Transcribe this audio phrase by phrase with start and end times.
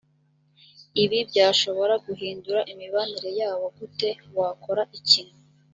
[1.03, 5.21] ibi byashobora guhindura imibanire yabo gute wakora iki